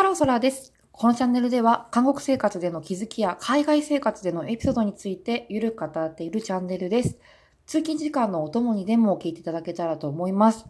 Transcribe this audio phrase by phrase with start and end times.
[0.00, 0.72] ハローソラです。
[0.92, 7.18] このチャンネルでは、韓国生活での気づきや海外生活でのエピソードについてゆるく語っているチャンネルです。
[7.66, 10.64] 通勤時間のお供にでも聞いていただけたらと思います。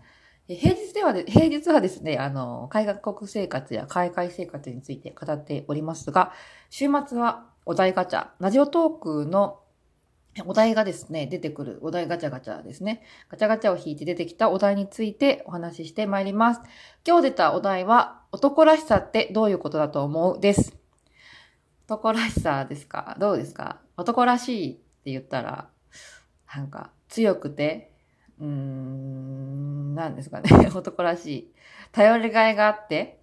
[0.48, 6.32] 平日ではで、平日はですね、あの、海外生活や海外生活について語っておりますが、
[6.68, 9.59] 週末はお題ガチャ、ラジオトークの
[10.46, 13.02] お題がですね、出てくるお題ガチャガチャですね。
[13.29, 16.60] ガチャガチャを引いて出てきたお題についてお話ししてまいります。
[17.06, 20.40] 今日出たお題は、男らしさってどういうことだと思う？
[20.40, 20.76] です。
[21.86, 23.16] 男らしさですか？
[23.18, 23.80] どうですか？
[23.96, 25.68] 男らしいって言ったら、
[26.54, 27.93] なんか強くて、
[28.38, 30.49] うーん、なんですかね。
[30.74, 31.52] 男らしい。
[31.90, 33.19] 頼りがいがあって、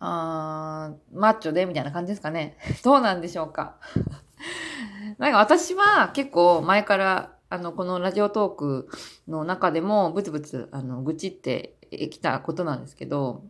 [0.00, 2.56] あーマッチョでみたいな感じですかね。
[2.84, 3.76] どうなんでしょうか。
[5.18, 8.88] なんか私は結構前から、あの、このラジオトーク
[9.26, 13.44] の中でもブツブツ、あの、愚痴ってきたことなんですけど、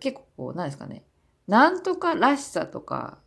[0.00, 1.04] 結構こう、なんですかね。
[1.46, 3.18] なんとからしさとか、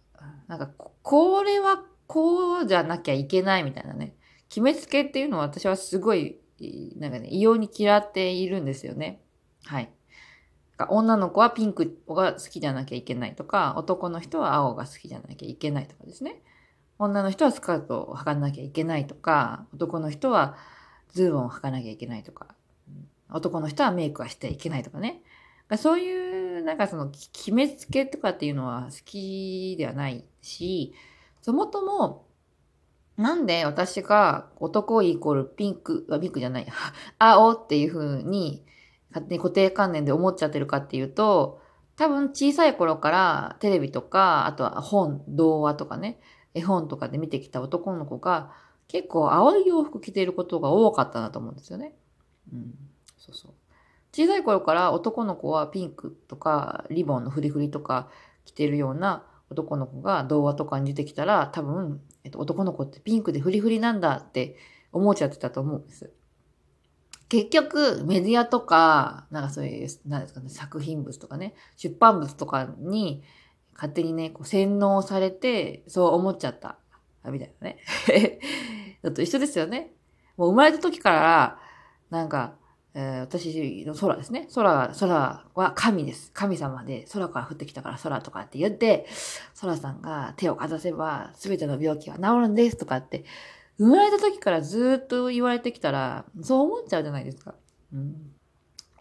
[0.47, 4.15] なんか、ここれはこうじゃなきゃいけないみたいなね。
[4.49, 6.39] 決めつけっていうのは私はすごい、
[6.97, 9.21] なんかね、異様に嫌っているんですよね。
[9.65, 9.91] はい。
[10.89, 16.41] 女の子はピンクが好きじゃなきゃいけないとか、男の人は青が好きじゃなきゃいけないとかですね。
[16.99, 20.57] 女の人はスカートを履かなきゃいけないとか、男の人は
[21.13, 22.47] ズボンを履かなきゃいけないとか、
[23.31, 25.21] 男の人はメイクはしてはいけないとかね。
[25.77, 30.93] そういう、なんかその決めつけとかっていうのは好きではないし、
[31.41, 32.25] そもそも、
[33.17, 36.67] なんで私が男イコールピンク、ピンクじゃない、
[37.17, 38.63] 青っていう風に
[39.15, 41.61] 勝手に固定観念で思っちゃってるかっていうと、
[41.95, 46.19] 多分小さい頃からテレビとか、あとは本、童話とかね、
[46.53, 48.51] 絵本とかで見てきた男の子が
[48.89, 51.93] 結構青い洋服着ていることが多かったなと思うんですよね。
[52.51, 52.75] うん。
[53.17, 53.53] そうそう。
[54.11, 58.09] 小さい頃から男の子はピンクとかリボンのフリフリとか
[58.43, 64.57] 着てるような男の子が童話とかに出てきたら多分、えっと、男の子ってピンクでフリフリなんだって
[64.91, 66.11] 思っちゃってたと思うんです。
[67.29, 73.23] 結局、メディアとか、なんかそういう、なんですかね、作品物とかね、出版物とかに
[73.73, 76.77] 勝手にね、こう洗脳されて、そう思っちゃった。
[77.25, 77.79] みたいなね。
[79.01, 79.91] だと一緒ですよね。
[80.37, 81.59] もう生まれた時から、
[82.09, 82.55] なんか、
[82.93, 84.47] えー、私の空ですね。
[84.55, 86.31] 空、空は神です。
[86.31, 89.05] 神様で、空から降ってきたから空とかって言って、
[89.59, 93.25] 空さんが手をかざせば全ての病気は治るんですとかって、
[93.77, 97.55] 生まれた時からずっと言われてきたら、そう思っちゃうじゃないですか。
[97.93, 98.31] うん、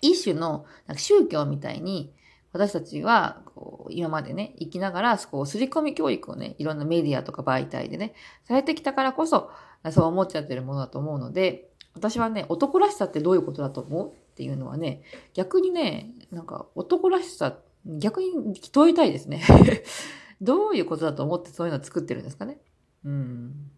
[0.03, 2.13] 一種のなんか宗教みたいに、
[2.53, 8.15] 私たちはこう今までね、生きながら、こう、すり込み教育をね、いろんなメディアとか媒体でね、
[8.45, 9.51] されてきたからこそ、
[9.91, 15.03] そう思っちゃってるものだと思うので、私はね、男らしさってどういうことだと思うっていうのはね、
[15.33, 19.43] 逆にね、なんか男らしさ、逆に問いたいですね。
[20.41, 22.59] どういうことだと思ってそういうのを作ってるんですかね。
[23.05, 23.71] うん。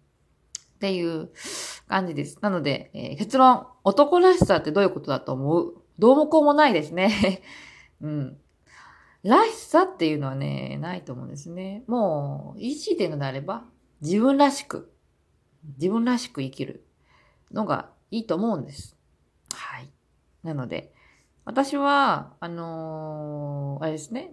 [0.77, 1.31] っていう
[1.89, 2.39] 感じです。
[2.43, 5.75] なので、えー、結論、男らしさってどういうことだと思う？
[5.99, 7.43] どうもこうもないですね。
[8.03, 8.39] うん。
[9.23, 11.83] らしさっていうのはね、ないと思うんですね。
[11.87, 13.65] もう、意思でのであれば、
[14.03, 14.93] 自分らしく、
[15.79, 16.87] 自分らしく生きる
[17.51, 18.97] のがいいと思うんです。
[19.55, 19.91] はい。
[20.43, 20.93] なので、
[21.47, 24.33] 私は、あのー、あれですね、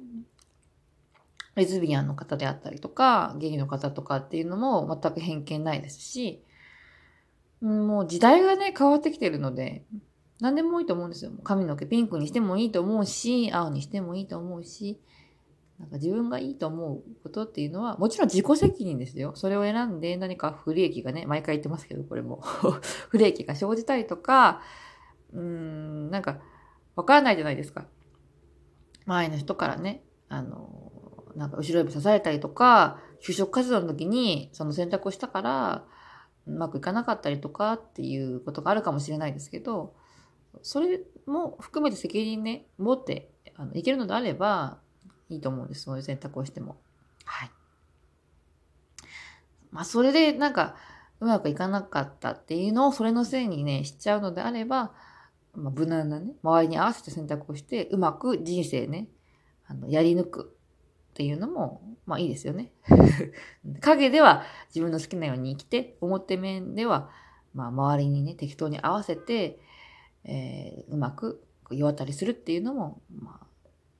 [1.55, 6.43] レズビアンの方であったりとか、ゲイの方とかっていうのも全く偏見ないですし、
[7.61, 9.85] もう時代がね、変わってきてるので、
[10.41, 11.31] 何でもいいと思うんですよ。
[11.43, 14.99] 髪の毛ピンクにしてもいいと思うし、青にしてもいいと思うし、
[15.79, 19.33] なんか自分がいいと思うことっていうのは、もちろん自己責任ですよ。
[19.35, 22.41] それを選んで何か不利益がね、毎回言ってますけど、これも。
[23.09, 24.61] 不利益が生じたりとか、
[25.33, 26.39] うーん、なんか、
[26.95, 27.85] わからないじゃないですか。
[29.05, 30.92] 前の人からね、あの、
[31.35, 35.85] なんか後ろ指刺されたりとか、就職活動の時にその選択をしたから、
[36.45, 39.95] うまくいかなかったりとかっていうことがあるかもしれないですけど、
[40.61, 44.79] それも含めて責任ね、持ってあのいけるのであれば
[45.29, 45.83] いいと思うんです。
[45.83, 46.77] そういう選択をしても。
[47.25, 47.51] はい。
[49.71, 50.75] まあ、それでなんか、
[51.19, 54.93] うまくいかなかったっていうのを、それのせいにね、しちゃうのであれば、
[55.55, 59.07] まあ、無難なね、周りに合わせて選択をして、うまく人生ね、
[59.65, 60.57] あのやり抜く
[61.13, 62.71] っていうのも、まあいいですよね。
[63.81, 67.11] 影では自分の好きなように生きて、表面では、
[67.53, 69.59] まあ周りにね、適当に合わせて、
[70.23, 73.47] えー、うまく世渡りするっていうのも、まあ、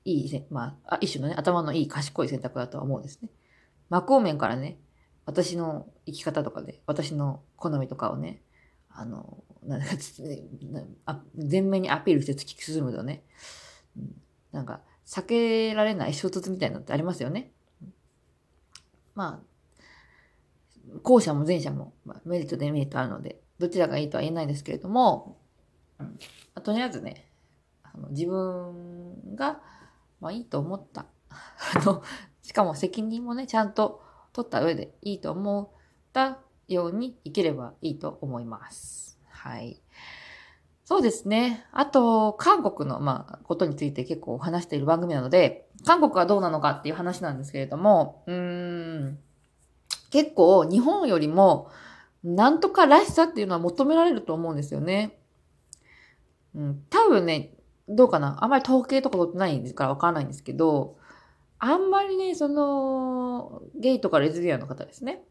[0.04, 3.30] いい、まあ、一種のね、頭のいい賢い選択だとは思うんですね。
[3.90, 4.78] 真正面からね、
[5.24, 8.42] 私の生き方とかで、私の好みとかをね、
[8.90, 9.86] あの、なんか、
[11.36, 13.24] 全面にアピールして突き進むとね、
[14.52, 17.52] なんか、避けられない衝突みたいなのってありますよね。
[19.14, 19.54] まあ、
[21.02, 25.38] 後者も前者も、まあ、メリット、デメリットあるので、どちらがいいとは言えないですけれども、
[25.98, 26.18] うん、
[26.62, 27.28] とりあえずね、
[27.82, 29.60] あの自分が、
[30.20, 31.06] まあいいと思った。
[31.30, 32.02] あの、
[32.42, 34.02] しかも責任もね、ちゃんと
[34.32, 35.68] 取った上でいいと思っ
[36.12, 39.18] たように生きればいいと思います。
[39.28, 39.80] はい。
[40.84, 41.64] そうですね。
[41.72, 49.18] あと、韓国の、まあ、ことについて結構話している番組なので、韓国はどうなのかっていう話なんですけれども、うーん、
[50.10, 51.70] 結構日本よりも、
[52.22, 55.18] なんとからしさっていうのは求められると思うんですよね。
[56.54, 57.54] うん、多分ね、
[57.88, 60.96] どうかなあんまり統計とか取ってないからわからないんですけど、
[61.58, 65.22] あんまりね、その、ゲイとかレズビアンの方ですね。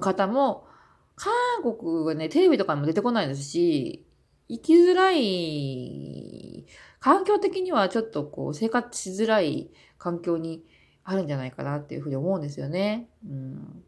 [0.00, 0.66] 方も、
[1.14, 4.06] 韓国はね、テレビとかにも出てこないですし、
[4.48, 6.66] 生きづらい、
[7.00, 10.64] 環境的にはちょっとこう生活しづらい環境に
[11.04, 13.08] あるんじゃないかなっていうふうに思うんですよね。
[13.24, 13.84] うん、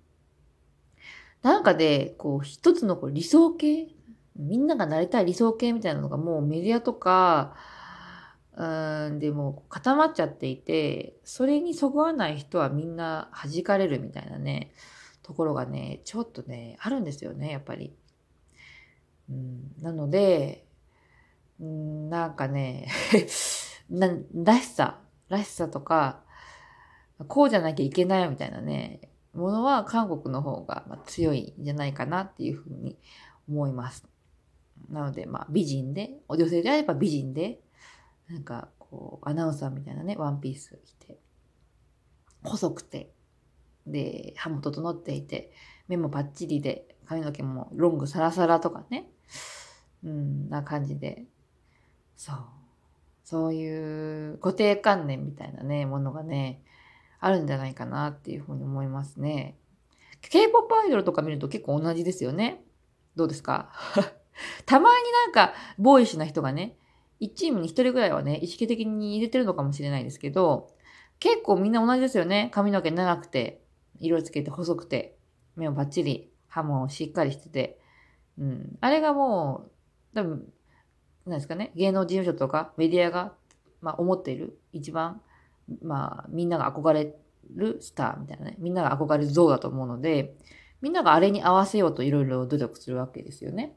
[1.42, 3.94] なんかで、こう一つのこう理想形
[4.38, 7.56] みんながなりたい理想形みたいなのがもうメディアとか、
[8.54, 14.72] うん、でも固まっちゃっていて、それにそぐわない人はみんな弾かれるみたいなね、
[15.22, 17.94] ところがね、ちょっとね、あるんですよね、やっぱり。
[19.30, 20.66] うん、なので、
[21.60, 22.88] うん、なんかね
[23.90, 26.22] な、らしさ、らしさとか、
[27.28, 32.98] こうじゃなきゃいけないみたいなね、ものは韓国の方が強いんじゃないかなっていうふうに
[33.48, 34.06] 思います。
[34.90, 37.60] なので、まあ、美人で、お女性であれば美人で、
[38.28, 41.18] なんか、こう、アナウンサーみたいなね、ワンピース着て、
[42.42, 43.12] 細くて、
[43.86, 45.52] で、歯も整っていて、
[45.88, 49.10] 目もパッチリで、髪の毛もロングサラサラとかね、
[50.04, 51.24] うん、な感じで、
[52.16, 52.36] そう。
[53.24, 56.62] そういう固定観念みたいなね、ものがね、
[57.18, 59.56] あるんじゃないかなっていうふうに思いますね。
[60.20, 62.62] K-POP アイドルとか見ると結構同じですよね。
[63.16, 63.72] どうですか？
[64.66, 66.76] たまになんか、ボーイッシュな人がね、
[67.20, 70.70] 1チームに1人ぐらいはね、意識的に入れてるのかもしれないですけど、
[71.18, 72.50] 結構みんな同じですよね。
[72.52, 73.62] 髪の毛長くて、
[73.98, 75.16] 色つけて細くて、
[75.56, 77.80] 目をバッチリ、歯もしっかりしてて、
[78.38, 78.78] うん。
[78.80, 79.68] あれがも
[80.12, 80.52] う、多分、
[81.26, 83.32] 何ですかね、芸能事務所とかメディアが、
[83.80, 85.20] まあ、思っている一番、
[85.82, 87.14] まあ、みんなが憧れ
[87.54, 90.36] るスターみたいなね、みんなが憧れる像だと思うので、
[90.80, 93.76] みんながあれに合わせようといろいろ努力するわけですよね。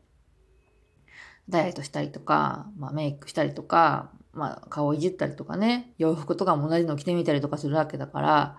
[1.50, 8.58] ダイエットしたりとか、まあ、メイクしたりとか、まあ、顔をいじったりとかね、洋服とかも同じの着てみたりとかするわけだから、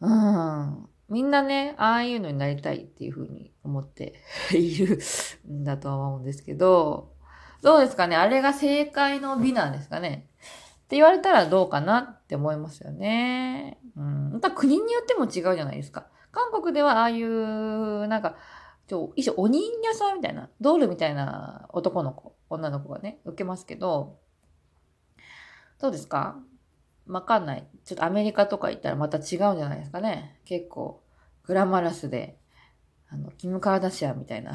[0.00, 4.14] うん、みんなね、ああいうのになりたいっていうふうに思って
[4.52, 4.98] いる
[5.48, 7.12] んだとは思うんですけど、
[7.62, 8.16] どうですかね？
[8.16, 10.28] あれが正解の美なんですかね？
[10.40, 13.78] って言われたらどうかなって思いますよね。
[13.96, 14.30] うん。
[14.32, 16.08] また国によっても違うじゃないですか。
[16.32, 18.34] 韓国ではああいう、なんか、
[18.88, 24.18] ちょ、一応お人形さんみたいな、ドールみたいな男の子、女の子がね、受けますけど、
[25.80, 26.40] どうですか？
[27.06, 27.66] わかんない。
[27.84, 30.40] ちょっとアメリカとか行ったらまた違うんじゃないですかね？
[30.44, 31.03] 結構、
[31.46, 32.38] グラマラスで、
[33.08, 34.54] あの、キム・カーダシアンみたいな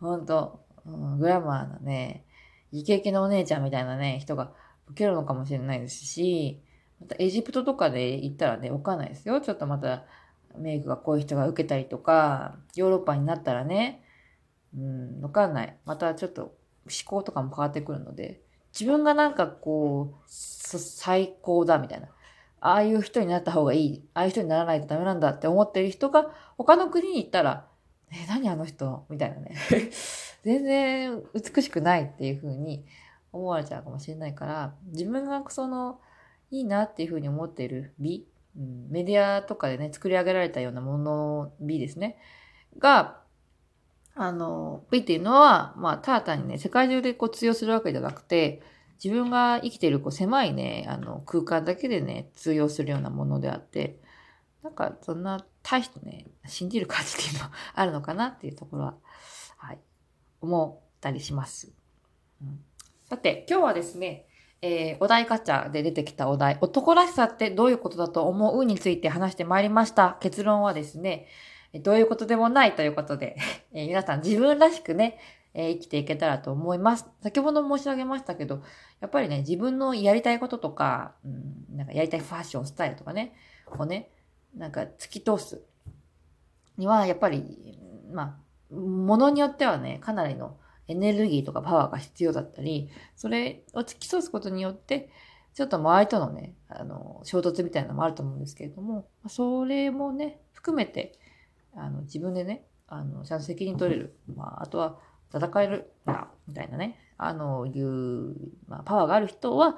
[0.00, 2.24] ほんと、うん、グラマーなね、
[2.72, 4.52] イケイケのお姉ちゃんみたいなね、人が
[4.88, 6.62] 受けるのかもしれないですし、
[7.00, 9.40] またエジプトとかで行ったらね、わかんないですよ。
[9.40, 10.04] ちょっとまた、
[10.58, 14.02] メイクがこういう人が受けたりとか、ヨーロッパになったらね、
[14.74, 15.76] うん、わかんない。
[15.84, 16.54] またちょっと思
[17.04, 18.40] 考とかも変わってくるので、
[18.78, 22.08] 自分がなんかこう、最高だみたいな。
[22.60, 24.08] ああいう人になった方がいい。
[24.14, 27.66] ああいう人にならないとダメなんだって思ってる人が他の国に行ったら、
[28.12, 29.04] え、何あの人？
[29.08, 29.56] みたいなね。
[30.44, 32.86] 全然美しくないっていう風に
[33.32, 36.00] 思われちゃうかもしれないから、自分がその、
[36.50, 42.18] いいなっていう風に思っている美うん、メディアとかでね、作り上げられたようなもの、美ですね。
[42.78, 43.20] が、
[44.14, 48.62] あの、美っていうのは、まあ、ただ単にね、世界中でこう通用するわけじゃなくて、
[49.02, 54.00] 自分が生きているこう狭いね、あの、空間だけでね、通用するようなものであって、
[54.62, 58.94] なんか、そんな、大してね、信じる感じっていうのはあるのかなっていうところは、
[59.56, 59.78] はい、
[60.40, 61.72] 思ったりします。
[62.40, 62.60] うん、
[63.04, 64.26] さて、今日はですね、
[64.62, 70.16] えー、お題ガチャで出てきたお題、男らしさってどういうことだと思うについて話してまいりました。
[70.20, 71.26] 結論はですね、
[71.74, 73.36] どういうことでもないということで、
[73.72, 75.18] えー、皆さん自分らしくね、
[75.58, 77.06] えー、生きていけたらと思います。
[77.22, 78.62] 先ほど申し上げましたけど、
[79.00, 83.34] やっぱりね、自分のやりたいこととか、うん、なんかやりたいファッション、スタイルとかね、
[83.78, 84.10] をね、
[84.54, 85.62] なんか突き通す
[86.76, 87.78] には、やっぱり、
[88.12, 88.38] ま
[88.70, 90.58] あ、ものによってはね、かなりの
[90.88, 95.08] エネルギーとかパワーが必要だったり、それを突き通すことによって、
[95.54, 101.18] ちょっと周りとのね、あの、衝突みたいなのもあると思うんですけれども、それもね、含めて、
[101.74, 104.16] あの、自分でね、あの、ちゃんと責任取れる。
[104.34, 104.98] まあ、あとは、
[105.36, 108.34] 戦えるな、みたいなね、あの、いう、
[108.68, 109.76] まあ、パワーがある人は、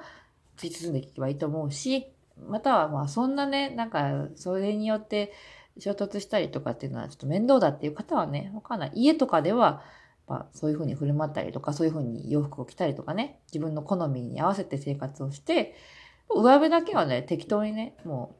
[0.57, 2.11] 突き進んでいけばいいと思うし、
[2.47, 5.33] または、まあ、そんなね、なんか、それによって
[5.77, 8.91] 衝突したりとかっていうのはちょっと面倒だっていう方はね、わかんない。
[8.95, 9.81] 家とかでは、
[10.27, 15.75] まあ、そういうふうに振る舞ったりとか、そういうふうに洋服を着たりとかね、自分の好みに合わせて生活をして、
[16.29, 18.35] 上辺だけはね、適当にね、も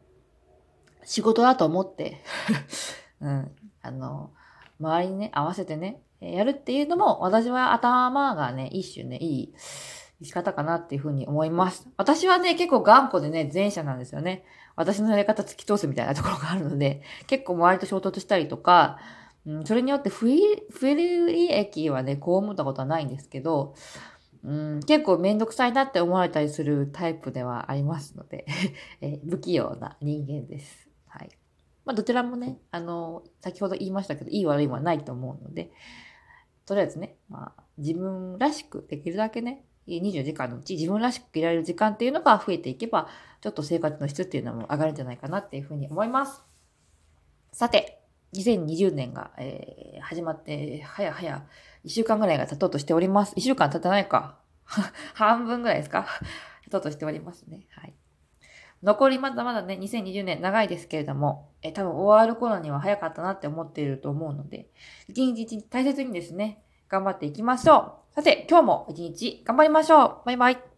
[1.02, 2.22] う、仕事だと思って
[3.22, 4.32] うん、あの、
[4.80, 9.54] 周りにね、合わせてね、やるっていうのも、私は頭がね、一種ね、いい
[10.22, 11.88] 生き方かなっていうふうに思います。
[11.98, 14.44] 私はね、結構頑固でね、前者なんですよね。
[14.76, 19.00] 私のやり方突き通すみたいなところがあるので、結構周りと衝突したりとか、
[19.46, 23.76] うん、それによって不利益はね、こう思ったことはないんですけど、
[24.44, 28.46] うん、結構めんどくさいなって思われたりするタイプではありますので
[29.02, 30.90] え不器用な人間です。
[31.08, 31.30] はい。
[31.86, 35.72] まあ、どちらもね、あの、先ほど言いましたけど、いい悪いはないと思うので、
[36.66, 43.08] とりあえずね、まあ、自分らしくできるだけね、24時間のうち自分らしくいられる時間っていうのが増えていけば、
[43.42, 46.44] ちょっと生活の質っていうのも上がるんじゃないかなっていうふうに思います。
[47.52, 51.48] さて、2020年が、えー、始まって、はやはや、
[51.86, 53.34] 1週間ぐらいが経とうとしております。
[53.36, 54.38] 1週間経たないか。
[55.16, 56.06] 半分ぐらいですか
[56.64, 57.66] 経とうとしておりますね。
[57.72, 57.94] はい。
[58.82, 64.70] 残りまだまだね、2020年長いですけれども、え多分終わる頃には早かったなって思っていると思うので、
[65.08, 68.16] 一日一日大切にですね、頑張っていきましょう。
[68.16, 70.26] さて、今日も一日頑張りましょう。
[70.26, 70.70] バイバイ。